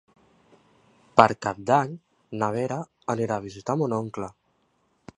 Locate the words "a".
3.41-3.47